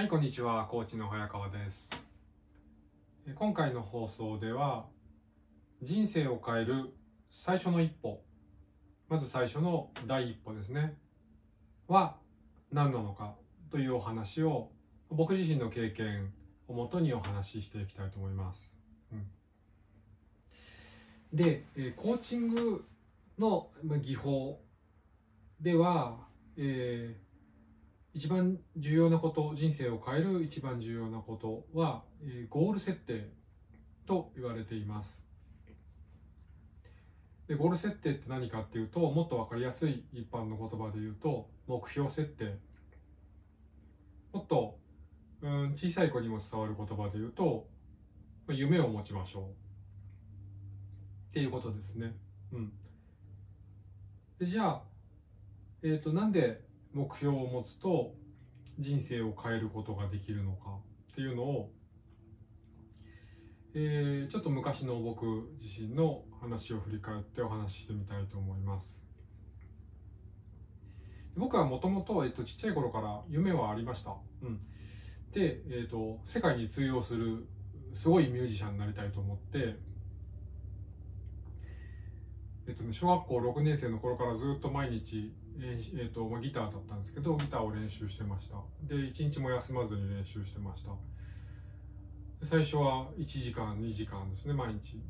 [0.00, 0.64] はい、こんにちは。
[0.64, 1.90] コーチの早川です。
[3.34, 4.86] 今回の放送では、
[5.82, 6.94] 人生を変える
[7.30, 8.22] 最初の一歩、
[9.10, 10.96] まず最初の第一歩ですね、
[11.86, 12.16] は
[12.72, 13.34] 何なのか
[13.70, 14.70] というお話を、
[15.10, 16.32] 僕自身の経験
[16.66, 18.72] をもとにお話ししていきたいと思います。
[19.12, 19.26] うん
[21.34, 22.86] で、コーチング
[23.38, 24.62] の技法
[25.60, 26.26] では、
[26.56, 27.29] えー
[28.12, 33.28] 一番重要なこと人生を変える一番重要なことは、えゴール設定
[34.06, 35.24] と言われています。
[37.46, 42.58] でゴール設定って何かっていうともっと分かりやすい一般の言葉で言うと目標設定。
[44.32, 44.78] もっと
[45.42, 47.66] うん小さい子にも伝わる言葉で言うと
[48.48, 49.42] 夢を持ちましょう。
[49.42, 49.46] っ
[51.32, 52.16] ていうことですね。
[52.52, 52.72] うん。
[54.38, 54.82] でじゃあ
[55.82, 58.14] えー、となんで目標を持つと
[58.78, 60.78] 人生を変えることができるのか
[61.12, 61.70] っていうのを、
[63.74, 69.00] えーちょっと昔の僕自身の話を振り返ってお話ししてみたいと思います。
[71.36, 74.58] 僕はもともとちっちゃい頃から夢はありました、うん、
[75.32, 77.46] で、えー、と世界に通用する
[77.94, 79.76] すごいミュージシャンになりたいと思って
[82.70, 88.56] えっとね、小学校6年生の頃からずっと毎日、えっとまあ、ギターだったんですけどギターを練習してました。
[88.88, 90.90] で1日も休まずに練習してました。
[92.42, 95.00] 最初は1時間2時間ですね毎日。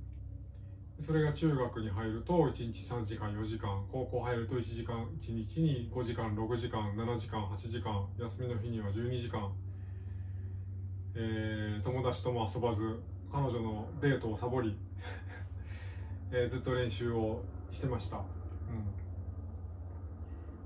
[0.99, 3.87] それが中学に入ると1日3時間4時間。
[3.91, 8.07] 高校入ると1時間1日に5時間6時間7時間8時間。
[8.19, 9.51] 休みの日には12時間、
[11.15, 13.01] えー友達とも遊ばず
[13.33, 14.77] 彼女のデートをサボり
[16.31, 18.25] えーずっと練習をしてました、うん、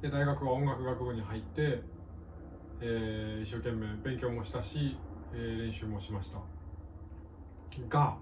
[0.05, 1.81] で大学は音楽学部に入って、
[2.83, 4.99] えー一生懸命勉強もしたし、
[5.33, 6.41] えー練習もしました。
[7.89, 8.19] が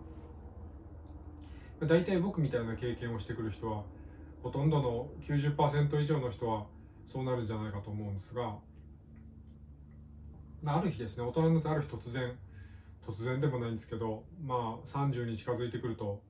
[1.80, 3.82] 大体僕みたいな経験をしてくる人は
[4.44, 6.66] ほとんどの90%以上の人は
[7.08, 8.58] そうなるんじゃないかと思うんですが
[10.64, 12.38] ある日ですね大人になってある日突然
[13.04, 16.22] 突然でもないんですけどまあ30に近づいてくると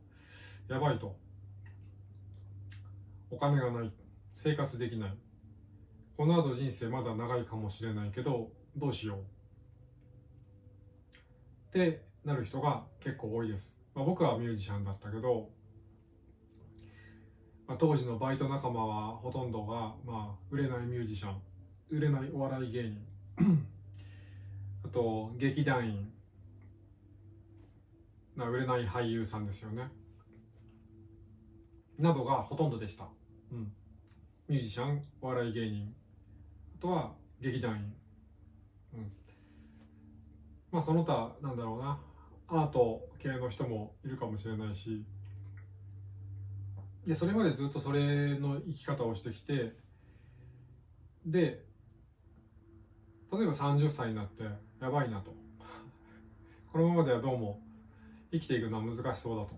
[0.68, 1.14] やばいと。
[3.30, 3.92] お金がない。
[4.34, 5.31] 生活できない。
[6.22, 9.18] この後人生まだ長いかもしれないけどどうしよう
[11.70, 15.50] ってなる人が結構多いです、まあ、僕はミュージシャンだったけど、
[17.66, 21.42] まあ、当時のバイト仲間はほとんどが、まあ、売れないミュージシャン
[21.90, 22.98] 売れないお笑い芸人。
[24.86, 26.12] あと劇団員。
[28.36, 29.90] な売れない俳優さんですよね。
[31.98, 33.08] などがほとんどでした、
[33.50, 33.72] うん、
[34.46, 35.92] ミュージシャンお笑い芸人。
[36.82, 37.94] とは劇団員、
[38.94, 39.12] うん、
[40.72, 42.00] まあその他なんだろうな。
[42.48, 45.04] アート系の人もいるかもしれないし。
[47.06, 49.72] でそれまでずっとそれの生き方をしてきて
[51.26, 51.64] で
[53.32, 54.44] 例えば30歳になって
[54.80, 55.32] やばいなと。
[56.72, 57.60] このままではどうも
[58.32, 59.54] 生きていくのは難しそうだと。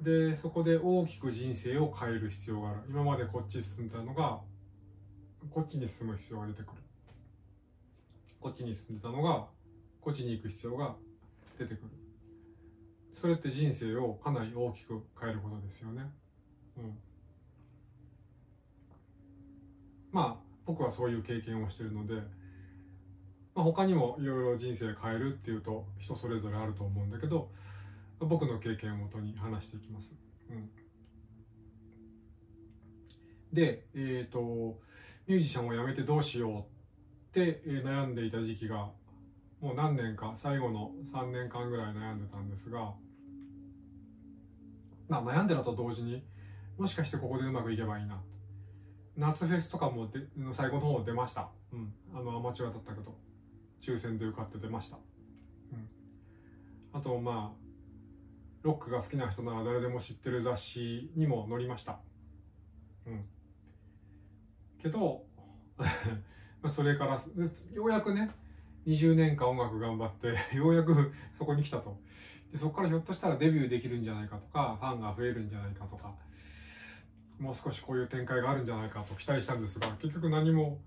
[0.00, 2.80] でそこで大きく人生を変える必要がある。
[2.88, 4.40] 今までこっち進んだのが
[5.50, 6.82] こっちに進む必要が出てくる。
[8.40, 9.46] こっちに進んでたのが
[10.00, 10.94] こっちに行く必要が
[11.58, 11.90] 出てくる。
[13.12, 16.02] それって人生をかなり大きく変えることですよね。
[16.76, 16.98] うん。
[20.12, 22.14] まあ僕はそういう経験をしてるので、
[23.54, 27.50] まあ、他にもいろいろ人生変えるっていうと人それぞれあると思うんだけど
[28.18, 30.16] 僕の経験をもとに話していきます。
[30.50, 30.70] うん、
[33.52, 34.78] で、えっ、と
[35.26, 36.64] ミュージシャンを辞めてどうしようっ
[37.32, 38.90] て、悩んでいた時期が
[39.60, 42.94] もう何年か最後の3年間ぐらい悩んでたんですが、
[45.08, 46.22] まあ、悩んでたと同時に
[46.78, 48.20] もしかしてここでうまくいけばいいな。
[49.16, 50.20] 夏フェスとかもで
[50.52, 53.16] 最後の方出ました、うん、あのアマチュアだったけど
[53.80, 54.98] 抽選で受かって出ました、
[55.72, 55.88] うん、
[56.92, 57.66] あとまあ
[58.62, 62.00] ロックが好きな人なら誰でも知ってる雑誌にも載りました。
[63.06, 63.24] うん。
[64.86, 65.24] けど、
[66.68, 67.20] それから、
[67.72, 68.30] ようやくね、
[68.86, 71.98] 20年間音楽頑張って、 ようやくそこに来たと。
[72.52, 76.14] でそこからひょっとしたらデビューできるんじゃないかとか、ファンが増えるんじゃないかとか、
[77.40, 80.78] もう少しこういう展開があるんじゃないかと期待したんですが、結局何も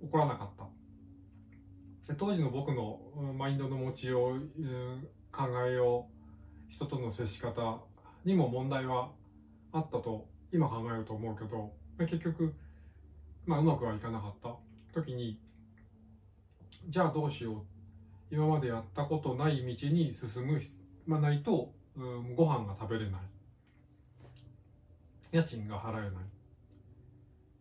[0.00, 0.66] 起こらなかった。
[2.12, 3.00] で当時の僕の
[3.36, 4.40] マインドの持ちよう、
[5.30, 6.08] 考えよ
[6.68, 7.80] う、人との接し方
[8.24, 9.12] にも問題は
[9.72, 11.72] あったと今考えると思うけど
[12.06, 12.54] 結局、
[13.46, 14.56] まあ、うまくはいかなかった。
[14.92, 15.38] 時に
[16.88, 18.34] じゃあどうしよう。
[18.34, 20.60] 今までやったことない道に進む、
[21.06, 23.20] まあ、ないと、うん、ご飯が食べれない。
[25.32, 26.12] 家賃が払えない。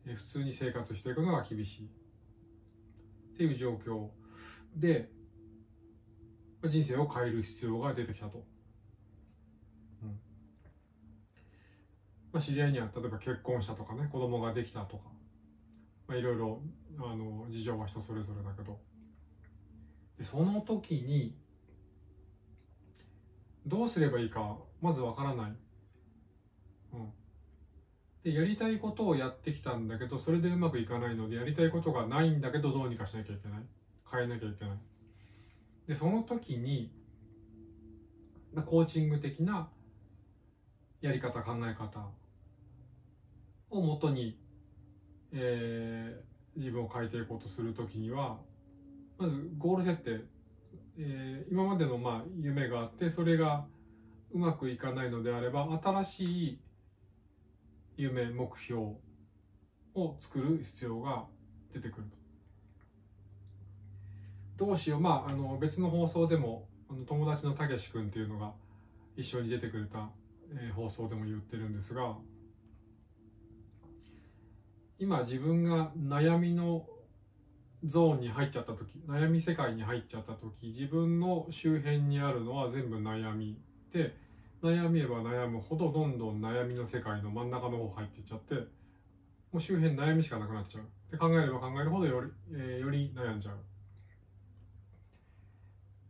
[0.07, 1.85] え普通に生活していくのが厳しい。
[1.85, 4.07] っていう状況。
[4.75, 5.09] で
[6.63, 8.45] 人生を変える必要が出てきたと。
[10.03, 10.09] うん。
[12.31, 15.03] まあ、知り合いには例えば結婚したとかね子供ができたとか、
[16.07, 16.61] まあ、いろいろ
[16.99, 18.79] あの事情は人それぞれだけど。
[20.17, 21.37] でその時に
[23.67, 25.51] どうすればいいかまずわからない。
[26.93, 27.11] うん、
[28.23, 33.59] でやりたいことをやってきたんだけどそれでうまくいかないのでやりたいことがないんだけどどうにかしなきゃいけない。
[34.09, 34.77] 変えなきゃいけない。
[35.87, 36.91] でその時に
[38.65, 39.69] コーチング的な
[41.01, 42.07] やり方考え方
[43.69, 44.39] をもとに、
[45.33, 48.37] えー、自分を変えていこうとする時には
[49.17, 50.21] まずゴール設定、
[50.99, 53.65] えー、今までのまあ夢があってそれが
[54.31, 56.59] うまくいかないのであれば新しい
[57.97, 58.81] 夢目標
[59.95, 61.25] を作る必要が
[61.73, 62.07] 出てくる
[64.55, 64.99] どうしよう。
[64.99, 68.53] まああの別の放送でもあの友達のたけし君っていうのが
[69.15, 70.09] 一緒に出てくれた、
[70.51, 72.15] えー、放送でも言ってるんですが
[74.99, 76.87] 今自分が悩みの
[77.85, 83.57] ゾーンに入っちゃった時悩み世界に入っちゃった時自分の周辺にあるのは全部悩み
[83.93, 84.15] で
[84.63, 90.83] 悩めば悩むほどどんどん悩みの世界の真ん中の方入っていっちゃってもう周辺悩みしかなくなっちゃう。
[91.11, 93.55] で考えれば考えるほどより,、えー、より悩んじゃう。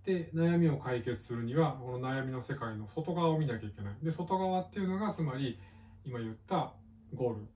[0.05, 3.93] で悩みを解決するにはこの悩みの世界の外側を見なきゃいけない。
[4.01, 5.59] で外側っていうのがつまり
[6.05, 6.73] 今言った
[7.13, 7.47] ゴール。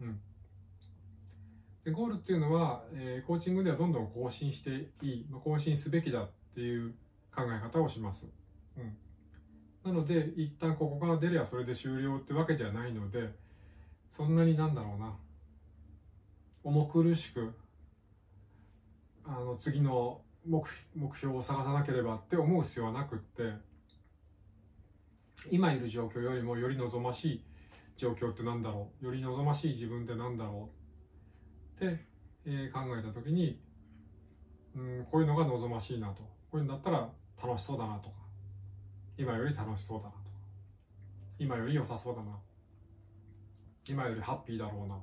[0.00, 0.20] うん。
[1.84, 6.94] でゴールっていうのは、えー、コーチングではどんどん更新していいまあ更新すべきだっていう
[7.34, 8.28] 考え方をします、
[8.76, 9.92] うん。
[9.92, 13.30] なので一旦ここから出りゃそれで終了ってわけじゃないので
[14.12, 15.14] そんなになんだろうな。
[16.62, 17.54] 重苦しく
[19.24, 20.62] あの次の目
[20.94, 23.52] 目標を探さなければって思う必要はなくって
[25.50, 27.42] 今いる状況よりもより望ましい
[28.00, 29.04] 状況ってなんだろう？
[29.04, 30.70] より望ましい自分ってなんだろ
[31.80, 31.84] う？
[31.84, 32.06] って、
[32.46, 33.60] えー、考えた時に
[34.74, 36.22] うんこういうのが望ましいなと。
[36.50, 37.10] こういうんだったら
[37.42, 38.14] 楽しそうだなとか。
[39.18, 40.22] 今より楽しそうだなとか。
[41.38, 42.38] 今より良さそうだな。
[43.86, 44.96] 今よりハッピーだろうな。
[44.96, 44.98] っ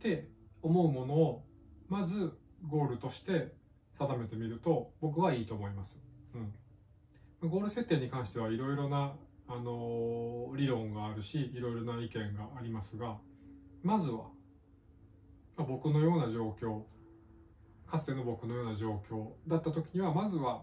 [0.00, 0.28] て
[0.62, 1.44] 思うものを
[1.88, 2.38] まず
[2.68, 3.54] ゴールとして
[3.98, 6.00] 定めてみると僕はいいと思います。
[7.42, 9.14] うん、ゴール設定に関してはいろいろな、
[9.52, 13.18] あの、理論があるしいろいろな意見がありますが
[13.82, 14.28] まずは
[15.56, 16.82] 僕のような状況
[17.90, 20.62] かつての僕のような状況だった時にはまずは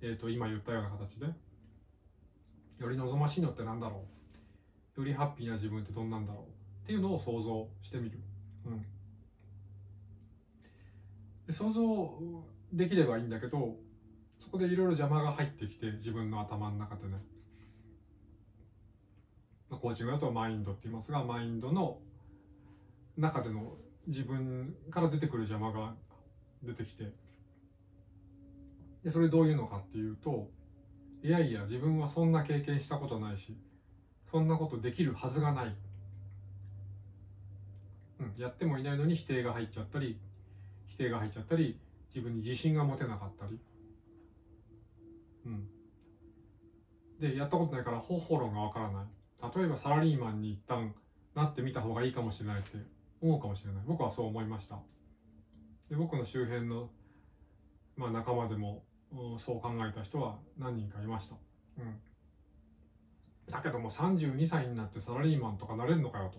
[0.00, 1.26] えーと、今言ったような形で
[2.78, 4.04] より望ましいのって何だろ
[4.96, 5.00] う？
[5.00, 6.42] よりハッピーな自分ってどんなんだろう？
[6.84, 8.20] っていうのを想像してみる、
[11.48, 12.20] うん、想像
[12.72, 13.74] できればいいんだけど
[14.38, 17.22] そこでいろいろ邪魔が入ってきて自分の頭の中でね。
[19.70, 21.98] コーチングだとマインドって言いますがマインドの
[23.18, 23.76] 中での
[24.06, 25.94] 自分から出てくる邪魔が
[26.62, 27.12] 出てきて。
[29.04, 30.50] でそれどういうのかっていうと
[31.22, 33.56] いやいや自分はそんな経験したことないし
[34.30, 35.74] そんなことできるはずがない、
[38.20, 40.18] うん、やってもいないのに否定が入っちゃったり
[40.88, 41.78] 否定が入っちゃったり
[42.14, 43.58] 自分に自信が持てなかったり、
[47.20, 49.06] でやったことないから方法論がわからない。
[49.56, 50.94] 例えばサラリーマンに一旦
[51.34, 52.78] なってみた方がいいかもしれないって
[53.20, 53.82] 思うかもしれない。
[53.86, 54.78] 僕はそう思いました。
[55.88, 56.90] で僕の周辺の、
[57.96, 58.84] まあ、仲間でも
[59.38, 61.36] そう考えた人は何人かいました。
[61.78, 61.94] うん、
[63.50, 66.38] だけども32歳になってサラリーマンとかなれるのかよと。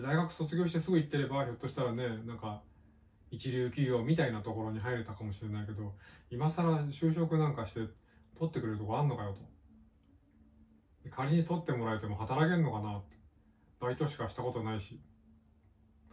[0.00, 2.62] で大学卒業してすぐ行ってればひょっとしたらねなんか
[3.32, 5.94] 一流企業みたいなところに入れたかもしれないけど
[6.30, 7.80] 今更就職なんかして
[8.38, 9.38] 取ってくれるとこあんのかよと。
[11.10, 13.00] 仮に取ってもらえても働けんのかな
[13.80, 15.00] バイトしかしたことないし。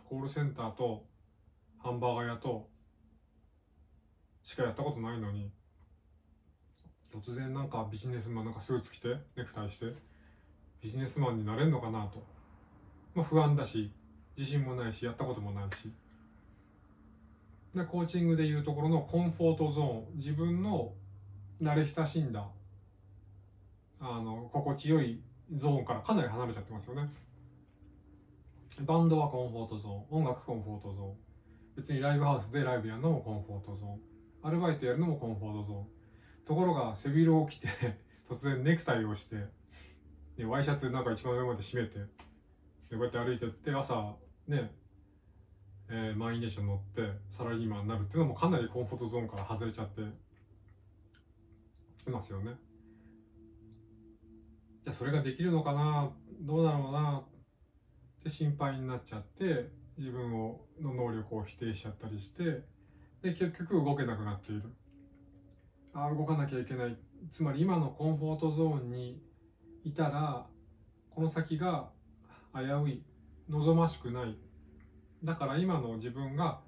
[0.05, 1.05] コールセンターと
[1.77, 2.67] ハンバーガー屋と
[4.41, 5.51] しかやったことないのに
[7.13, 9.93] 突然なんかビジネスマンなんかスーツ着てネクタイして
[10.81, 12.23] ビジネスマンになれるのかなと、
[13.13, 13.91] まあ、不安だし
[14.35, 15.91] 自信もないしやったこともないし。
[17.75, 20.93] でコーチングでいうところのコンフォートゾーン自分の
[21.61, 22.47] 慣れ親しんだ
[23.99, 25.21] あの心地よい
[25.55, 27.09] ゾーンからかなり離れちゃってますよね。
[28.81, 31.13] バンドはコンフォートゾーン音楽コンフォートゾーン
[31.75, 33.99] 別にライブハウスでライブやるのもコンフォートゾーン
[34.41, 35.85] アルバイトやるのもコンフォートゾーン
[36.45, 37.67] ところが背広を着て
[38.29, 39.47] 突然ネクタイをして
[40.37, 42.05] でワイシャツなんか一番上まで締めてで
[42.91, 44.15] こうやって歩いてって朝
[44.47, 44.71] ね
[45.91, 50.05] えー、満員電車乗ってサラリーマンになるっていうのもかなりコンフォートゾーンから外れちゃってい
[52.11, 52.53] ますよね。
[54.83, 57.23] じゃあそれができるのかなどうなのかな
[58.19, 62.63] って心配になっちゃって自分をの能力を否定しちゃったりして
[63.21, 64.63] で結局動けなくなっている。
[65.93, 66.95] あ動かなきゃいけない。
[67.31, 69.19] つまり今のコンフォートゾーンに
[69.83, 70.45] いたら
[71.09, 71.89] この先が
[72.53, 73.03] 危うい
[73.49, 74.37] 望ましくない。
[75.23, 76.61] だから今の自分が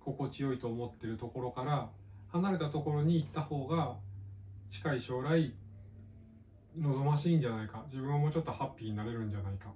[0.00, 1.90] 心地よいと思ってるところから
[2.28, 3.96] 離れたところに行った方が
[4.70, 5.52] 近い将来
[6.76, 7.84] 望ましいんじゃないか。
[7.90, 9.72] 自分はもうちょっとハッピーになれるんじゃないか。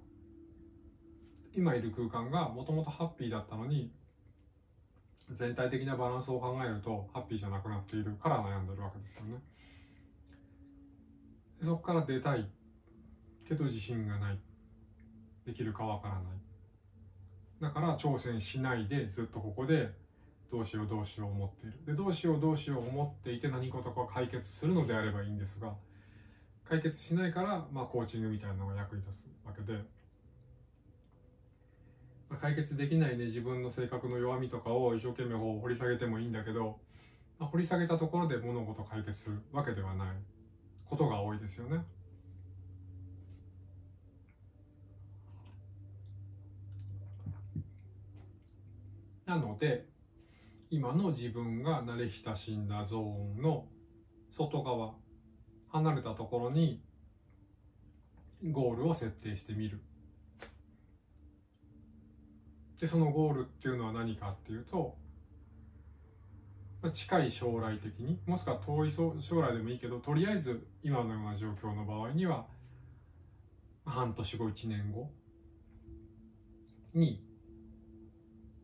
[1.53, 3.91] 今いる空間がもともとハッピーだったのに
[5.31, 9.41] 全体的なバランスを考えるとハッピーじゃなくなっているから悩んでるわけですよね。
[11.61, 12.49] そこから出たい。
[13.47, 14.39] けど自信がない。
[15.45, 16.50] できるかわからない。
[17.61, 19.91] だから挑戦しないでずっとここで
[20.51, 25.73] どうしようどうしよう思っているでどうしようどうしよう思っていて何事か解決するのであればいいんですが
[26.67, 29.73] 解決しないから、まあ、コーチングみたいなのが役に立つわけで、
[32.29, 36.79] まあ、解決できないね自分の性格の弱みとかを一生懸命掘り下げてもいいんだけど、
[37.37, 40.07] まあ、掘り下げたところで物事解決するわけではない
[40.85, 41.85] ことが多いですよね。
[49.31, 49.85] なので
[50.69, 53.65] 今の自分が慣れ親しんだゾーンの
[54.29, 54.93] 外側
[55.69, 56.81] 離れたところに
[58.43, 59.79] ゴールを設定してみる。
[62.81, 64.97] でそのゴールっていうのは何かっていうと
[66.93, 72.47] 近い将来的にもしくは遠い将来でもいいけどとりあえず今のような状況の場合には
[73.85, 75.09] 半年後1年後
[76.93, 77.30] に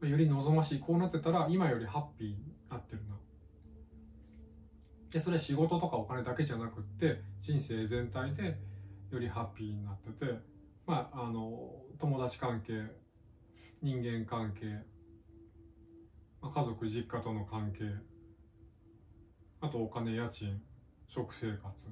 [0.05, 2.35] より望ましいこうなってたら今よりハッピーに
[2.69, 3.15] なってるな。
[5.11, 8.59] でそれ仕事とかお金だけじゃなくって人生全体で
[9.09, 10.39] よりハッピーになってて
[10.85, 12.91] まああの友達関係
[13.81, 14.83] 人間関係、
[16.41, 17.95] まあ、家族実家との関係
[19.61, 20.61] あとお金家賃
[21.07, 21.89] 食生活。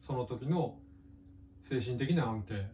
[0.00, 0.78] その時の
[1.62, 2.66] 精神的な安定。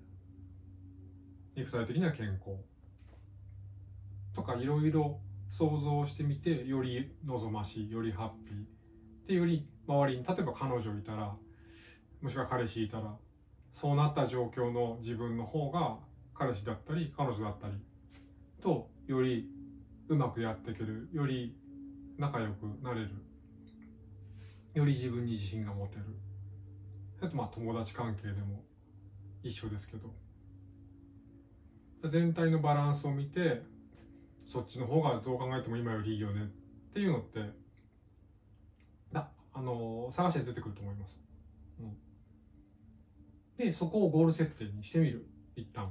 [1.54, 2.56] 肉体的な健康。
[4.44, 5.18] かいろいろ
[5.50, 11.34] 想像してみてより望ましいよりハッピーでより周りに例えば彼女いたら
[12.20, 13.14] もしくは彼氏いたら
[13.72, 15.98] そうなった状況の自分の方が
[16.34, 17.74] 彼氏だったり彼女だったり
[18.62, 19.48] とより
[20.08, 21.56] うまくやっていけるより
[22.18, 23.10] 仲良くなれる。
[24.74, 26.04] より自分に自信が持てる。
[27.22, 28.64] あとまあ友達関係でも
[29.42, 30.12] 一緒ですけど。
[32.04, 33.62] 全体のバランスを見て
[34.46, 37.40] そっちの方がどう考えても今よりいいよねっていうのって
[39.12, 41.18] だあの探して出てくると思います、
[41.80, 41.96] うん、
[43.56, 45.90] でそこをゴール設定にしてみる一旦。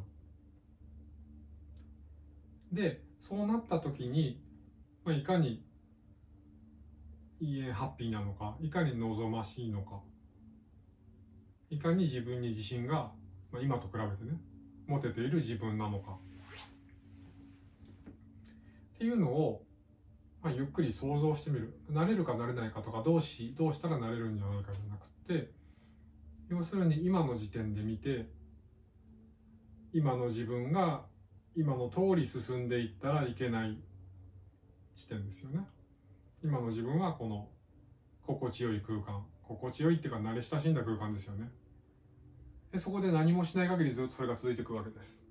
[2.71, 4.41] でそうなった時に、
[5.05, 5.63] まあ、いかに
[7.39, 9.99] いいハッピーなのかいかに望ましいのか
[11.69, 13.11] いかに自分に自信が、
[13.51, 14.37] まあ、今と比べてね
[14.87, 16.17] 持てている自分なのか。
[19.03, 19.65] っていうのを、
[20.41, 21.77] まあ、ゆっくり想像してみる。
[21.91, 25.51] 慣れるか慣れないかとかどうしどうしたら慣れるんじゃないかじゃなくて
[26.49, 28.29] 要するに今の時点で見て
[29.91, 31.01] 今の自分が
[31.53, 33.77] 今の通り進んでいったらいけない
[34.95, 35.67] 地点ですよね。
[36.41, 37.49] 今の自分はこの
[38.25, 41.51] 心地よい空間心地よいっていうか慣れ親しんだ空間ですよね。
[42.71, 45.22] でそこで何もしない限りずっとそれが続いていくわけです。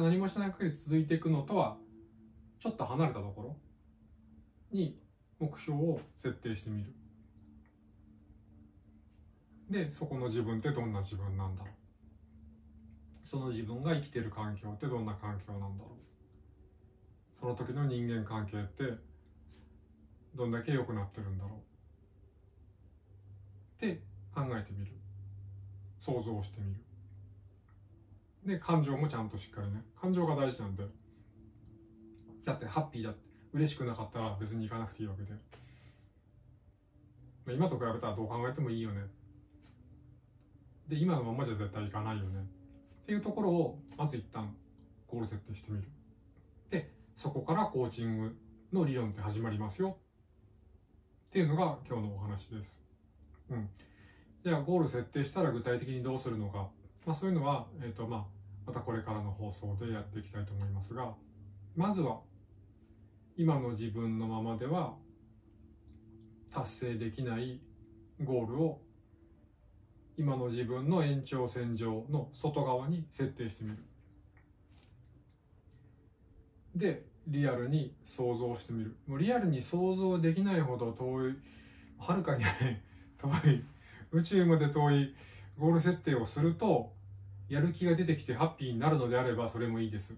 [0.00, 1.76] 何もしない限り続いていくのとは
[2.58, 3.56] ちょっと離れたところ
[4.70, 4.98] に
[5.38, 6.92] 目標を設定してみる。
[9.68, 13.28] でそこの自分ってどんな自分なんだろう。
[13.28, 17.40] その自分が生きてる環境ってどんな環境なんだろう。
[17.40, 18.98] その時の人間関係って
[20.34, 21.58] どんだけ良くなってるんだろう。
[23.84, 24.02] って
[24.34, 24.92] 考えてみる。
[25.98, 26.91] 想像してみる。
[28.44, 29.84] で感情もちゃんとしっかりね。
[30.00, 30.84] 感情が大事なんで。
[32.44, 33.20] だってハッピーだって。
[33.52, 35.32] 嬉しくなかったら別に行かなくていいわけで。
[37.54, 39.02] 今と比べたらどう考えてもいいよね。
[40.88, 42.40] で今のままじゃ絶対行かないよね。
[42.40, 44.54] っていうところをまず一旦
[45.06, 45.84] ゴール設定してみる。
[46.70, 48.36] でそこからコーチング
[48.72, 49.98] の理論って始まりますよ。
[51.28, 52.80] っていうのが今日のお話です。
[53.50, 53.68] うん、
[54.42, 56.70] じゃあゴール設定したら具体的にどうするのか、
[57.04, 58.24] まあ、そういうのは、えーとまあ、
[58.66, 61.14] またこれからの放送でやっていきたいと思いますが
[61.76, 62.20] まずは
[63.36, 64.94] 今の自分のままでは
[66.52, 67.60] 達成できない
[68.22, 68.80] ゴールを
[70.16, 73.78] 今の自分の延長線上の外側に設定してみる。
[76.76, 78.96] で、リアルに想像してみる。
[79.06, 81.34] もうリアルに想像できないほど遠い、
[81.98, 82.44] はるかに
[83.18, 83.64] 遠い、
[84.12, 85.14] 宇宙まで遠い
[85.58, 86.92] ゴール設定をすると、
[87.48, 90.16] やる気が出てきてハッピーになるのであればそれもいいです。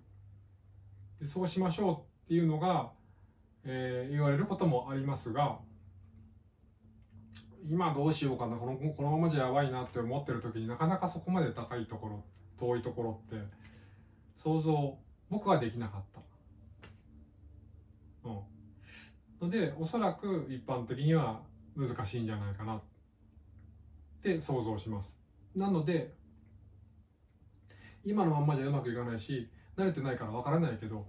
[1.21, 1.95] でそうしましょう
[2.27, 2.91] っていうのが、
[3.65, 5.59] えー、言われることもありますが、
[7.69, 12.25] 今どうしようかなこのこのままじゃやばいなって思ってる時になかなかそこまで高いところ
[12.59, 13.43] 遠いところって
[14.37, 14.99] 想像
[15.31, 16.21] 僕はできなかった。
[18.29, 21.41] うん、のでおそらく一般的には
[21.75, 22.81] 難しいんじゃないかなっ
[24.23, 25.24] て想像します。
[25.55, 26.13] なので
[28.05, 31.07] 今のまんまじゃうまくいかないし慣れてないからわからないけど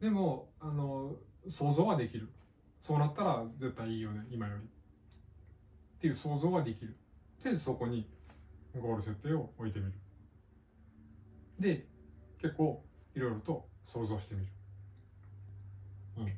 [0.00, 1.14] でもあの
[1.46, 2.28] 想像はできる。
[2.80, 4.62] そうなったら絶対いいよね今より。
[4.62, 6.96] っていう想像ができる。
[7.42, 8.08] でそこに
[8.78, 9.92] ゴール設定を置いてみる。
[11.58, 11.86] で
[12.40, 12.82] 結構
[13.14, 14.46] いろいろと想像してみる。
[16.18, 16.32] うん。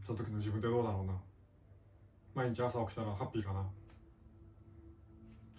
[0.00, 1.14] その時の自分ってどうだろうな。
[2.34, 3.66] 毎日朝起きたらハッピーかな。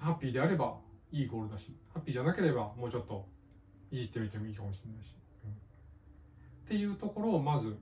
[0.01, 0.77] ハッピーであれば
[1.11, 3.27] いいゴールだしハッピーじゃなければもうちょっと
[3.91, 5.15] いじってみてもいいかもしれないし、
[5.45, 5.53] うん、っ
[6.67, 7.77] ていうところをまず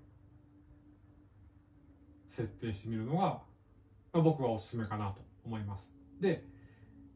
[2.28, 3.42] 設定してみるのが
[4.14, 5.92] ま、僕はおすすめかなと思います。
[6.20, 6.44] で、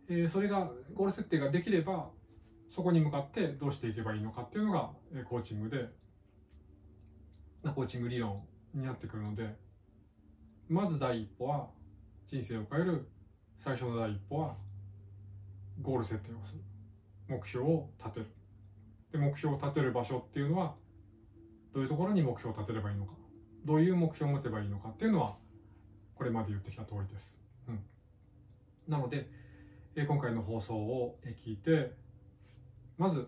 [0.08, 2.10] え、それがゴール設定ができれば
[2.70, 5.90] そこに向かってどうしていけばいいのかっていうのが、え、コーチングで
[7.64, 8.42] コーチング理論
[8.74, 9.56] になってくるので
[10.68, 11.70] まず第一歩は
[12.28, 13.08] 人生を変える。
[13.58, 14.56] 最初の第一歩は
[15.82, 16.62] ゴール設定をする
[17.28, 18.28] 目標を立てる
[19.12, 20.76] で目標を立てる場所っていうのは
[21.74, 23.14] どういうところに目標を立てればいいのか
[23.66, 25.36] どういう目標を持てばいいのかっていうのは
[26.16, 27.40] これまで言ってきた通りです。
[27.68, 27.80] うん、
[28.88, 29.28] なので、
[29.96, 31.92] 今回の放送を聞いて、
[32.98, 33.28] まず、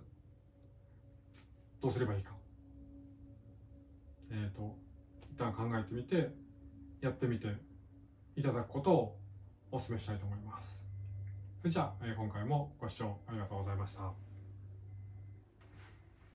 [1.82, 2.32] どうすればいいか。
[4.32, 4.76] えっ、ー、と、
[5.22, 6.32] 一旦考えてみて、
[7.02, 7.48] やってみて
[8.36, 9.18] いただくことを
[9.72, 10.85] お勧めしたいと思います。
[11.66, 14.25] それじゃあ、え今回もご視聴ありがとうございました。